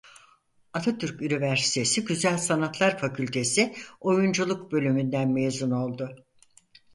Atatürk 0.73 1.21
Üniversitesi 1.21 2.05
Güzel 2.05 2.37
Sanatlar 2.37 2.97
Fakültesi 2.97 3.75
Oyunculuk 3.99 4.71
Bölümünden 4.71 5.31
mezun 5.31 5.71
oldu. 5.71 6.15